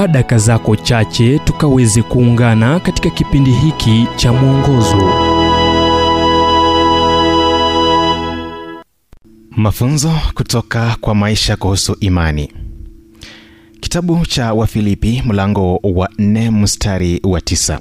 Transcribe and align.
chukua 0.00 0.12
daka 0.12 0.38
zako 0.38 0.76
chache 0.76 1.38
tukaweze 1.38 2.02
kuungana 2.02 2.80
katika 2.80 3.10
kipindi 3.10 3.50
hiki 3.50 4.06
cha 4.16 4.32
mwongozo. 4.32 5.12
Mafunzo 9.50 10.12
kutoka 10.34 10.96
kwa 11.00 11.14
maisha 11.14 11.56
kuhusu 11.56 11.96
imani. 12.00 12.52
Kitabu 13.80 14.26
cha 14.26 14.54
wafilipi 14.54 15.22
mlango 15.26 15.76
wa 15.76 16.08
4 16.18 16.50
mstari 16.50 17.20
wa 17.24 17.40
9 17.40 17.78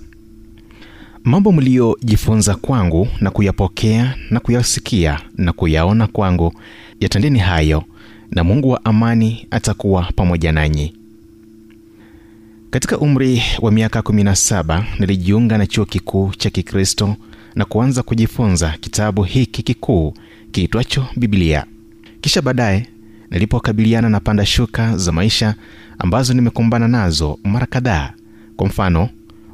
mambo 1.23 1.51
mliyojifunza 1.51 2.55
kwangu 2.55 3.07
na 3.21 3.31
kuyapokea 3.31 4.15
na 4.29 4.39
kuyasikia 4.39 5.19
na 5.37 5.53
kuyaona 5.53 6.07
kwangu 6.07 6.53
yatendeni 6.99 7.39
hayo 7.39 7.83
na 8.31 8.43
mungu 8.43 8.69
wa 8.69 8.85
amani 8.85 9.47
atakuwa 9.51 10.11
pamoja 10.15 10.51
nanyi 10.51 10.98
katika 12.69 12.97
umri 12.97 13.43
wa 13.61 13.71
miaka 13.71 13.99
17 13.99 14.83
nilijiunga 14.99 15.57
na 15.57 15.67
chuo 15.67 15.85
kikuu 15.85 16.31
cha 16.37 16.49
kikristo 16.49 17.15
na 17.55 17.65
kuanza 17.65 18.03
kujifunza 18.03 18.73
kitabu 18.81 19.23
hiki 19.23 19.63
kikuu 19.63 20.13
kiitwacho 20.51 21.05
biblia. 21.15 21.65
Kisha 22.21 22.41
baadaye 22.41 22.87
nilipokabiliana 23.31 24.09
na 24.09 24.19
panda 24.19 24.45
shuka 24.45 24.97
za 24.97 25.11
maisha 25.11 25.55
ambazo 25.99 26.33
nimekumbana 26.33 26.87
nazo 26.87 27.39
mara 27.43 27.65
kadhaa. 27.65 28.13
Kwa 28.55 28.67
mfano 28.67 29.09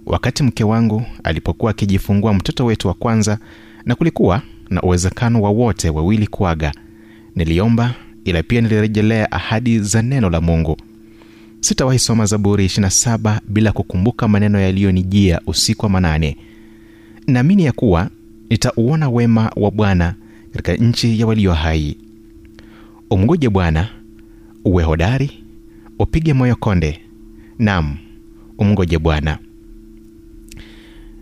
wakati 0.05 0.43
mke 0.43 0.63
wangu 0.63 1.05
alipokuwa 1.23 1.71
akijifungua 1.71 2.33
mtoto 2.33 2.65
wetu 2.65 2.87
wa 2.87 2.93
kwanza 2.93 3.37
na 3.85 3.95
kulikuwa 3.95 4.41
na 4.69 4.81
uwezekano 4.81 5.41
wa 5.41 5.49
wote 5.49 5.89
wawili 5.89 6.27
kuaga 6.27 6.71
niliomba 7.35 7.93
ila 8.25 8.43
pia 8.43 8.61
nilirejelea 8.61 9.31
ahadi 9.31 9.79
za 9.79 10.01
neno 10.01 10.29
la 10.29 10.41
mungu 10.41 10.77
sitawahi 11.65 11.99
soma 11.99 12.25
zaburi 12.25 12.65
27 12.65 13.39
bila 13.47 13.71
kukumbuka 13.71 14.27
maneno 14.27 14.59
yaliyonijia 14.59 15.41
usiku 15.47 15.85
wa 15.85 15.89
manane. 15.89 16.37
Naamini 17.27 17.65
ya 17.65 17.71
kuwa 17.71 18.09
nitauona 18.49 19.09
wema 19.09 19.51
wa 19.55 19.71
bwana 19.71 20.15
katika 20.53 20.73
nchi 20.85 21.19
ya 21.19 21.27
walio 21.27 21.53
hai. 21.53 21.97
Umngoje 23.09 23.49
bwana 23.49 23.89
uwe 24.65 24.83
hodari 24.83 25.31
upige 25.99 26.33
moyo 26.33 26.55
konde. 26.55 26.99
Nam 27.59 27.97
umngoje 28.57 28.97
bwana. 28.99 29.37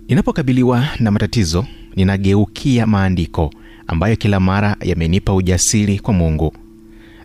Ninapokabiliwa 0.07 0.87
na 0.99 1.11
matatizo 1.11 1.65
ninageukia 1.95 2.87
maandiko 2.87 3.53
ambayo 3.87 4.15
kila 4.15 4.39
mara 4.39 4.75
yamenipa 4.81 5.33
ujasiri 5.35 5.99
kwa 5.99 6.13
mungu. 6.13 6.53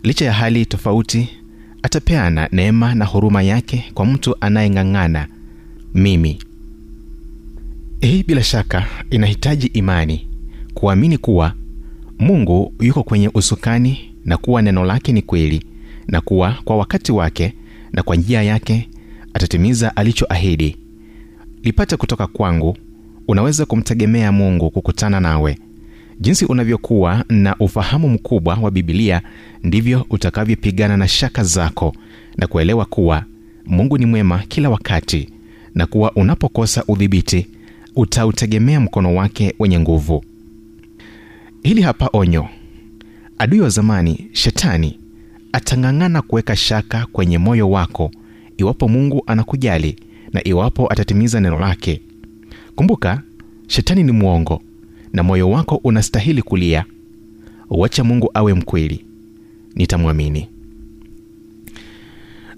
Licha 0.03 0.25
ya 0.25 0.33
hali 0.33 0.65
tofauti 0.65 1.38
atapeana 1.83 2.49
neema 2.51 2.95
na 2.95 3.05
huruma 3.05 3.41
yake 3.43 3.85
kwa 3.93 4.05
mtu 4.05 4.35
anayeng'ang'ana 4.41 5.27
mimi. 5.93 6.39
Hii 8.01 8.23
bila 8.23 8.43
shaka 8.43 8.85
inahitaji 9.09 9.67
imani 9.67 10.27
kuamini 10.73 11.17
kuwa 11.17 11.53
mungu 12.19 12.73
yuko 12.79 13.03
kwenye 13.03 13.29
usukani 13.33 14.11
na 14.25 14.37
kuwa 14.37 14.61
neno 14.61 14.85
lake 14.85 15.11
ni 15.11 15.21
kweli 15.21 15.63
na 16.07 16.21
kuwa 16.21 16.55
kwa 16.65 16.77
wakati 16.77 17.11
wake 17.11 17.53
na 17.93 18.03
kwa 18.03 18.15
njia 18.15 18.43
yake 18.43 18.89
atatimiza 19.33 19.95
alichoahidi. 19.95 20.77
Lipate 21.63 21.97
kutoka 21.97 22.27
kwangu 22.27 22.77
unaweza 23.27 23.65
kumtegemea 23.65 24.31
mungu 24.31 24.69
kukutana 24.71 25.19
nawe 25.19 25.57
jinsi 26.19 26.45
unavyokuwa 26.45 27.25
na 27.29 27.55
ufahamu 27.59 28.09
mkubwa 28.09 28.55
wa 28.55 28.71
bibilia 28.71 29.21
ndivyo 29.63 30.05
utakavyopigana 30.09 30.97
na 30.97 31.07
shaka 31.07 31.43
zako 31.43 31.95
na 32.37 32.47
kuelewa 32.47 32.85
kuwa 32.85 33.23
mungu 33.65 33.97
ni 33.97 34.05
mwema 34.05 34.39
kila 34.47 34.69
wakati 34.69 35.29
na 35.75 35.85
kuwa 35.85 36.11
unapokosa 36.11 36.83
udhibiti 36.87 37.47
utautegemea 37.95 38.79
mkono 38.79 39.15
wake 39.15 39.53
wenye 39.59 39.79
nguvu. 39.79 40.23
Hili 41.63 41.81
hapa 41.81 42.09
onyo. 42.13 42.47
Adui 43.37 43.59
wa 43.61 43.69
zamani 43.69 44.27
shetani 44.31 44.99
atang'ang'ana 45.51 46.21
kuweka 46.21 46.55
shaka 46.55 47.05
kwenye 47.11 47.37
moyo 47.37 47.69
wako 47.69 48.11
iwapo 48.57 48.87
mungu 48.87 49.23
anakujali 49.27 49.95
na 50.33 50.47
iwapo 50.47 50.91
atatimiza 50.91 51.39
neno 51.39 51.59
lake. 51.59 52.01
Kumbuka 52.75 53.21
shetani 53.67 54.03
ni 54.03 54.11
mwongo 54.11 54.61
na 55.13 55.23
moyo 55.23 55.49
wako 55.49 55.75
unastahili 55.83 56.41
kulia. 56.41 56.85
Wacha 57.69 58.03
mungu 58.03 58.31
awe 58.33 58.53
mkweli. 58.53 59.05
Nitamwamini. 59.75 60.47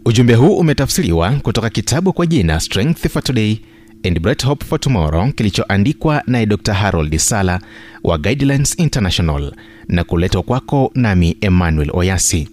Ujumbe 0.05 0.33
huu 0.35 0.57
umetafsiriwa 0.57 1.31
kutoka 1.31 1.69
kitabu 1.69 2.13
kwa 2.13 2.25
jina 2.25 2.59
strength 2.59 3.07
for 3.09 3.23
today 3.23 3.57
and 4.03 4.19
bright 4.19 4.45
hope 4.45 4.65
for 4.65 4.79
tomorrow 4.79 5.31
kilichoandikwa 5.31 6.23
naye 6.27 6.45
dr 6.45 6.73
harold 6.73 7.17
sala 7.17 7.61
wa 8.03 8.17
guidelines 8.17 8.79
international 8.79 9.53
na 9.87 10.03
kuletwa 10.03 10.43
kwako 10.43 10.91
nami 10.95 11.37
emmanuel 11.41 11.89
oyasi. 11.93 12.49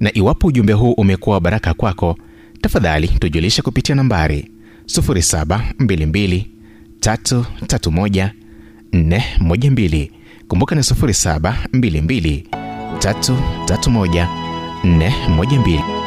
Na 0.00 0.14
iwapo 0.16 0.46
ujumbe 0.46 0.72
huu 0.72 0.92
umekuwa 0.92 1.34
wa 1.34 1.40
baraka 1.40 1.74
kwako 1.74 2.18
tafadhali 2.60 3.08
tujulishe 3.08 3.62
kupitia 3.62 3.94
nambari 3.94 4.50
722 4.86 6.44
331 7.00 8.30
412 8.92 10.10
kumbuka 10.48 10.74
ni 10.74 10.80
722 10.80 12.42
331 12.98 14.26
412 14.84 15.99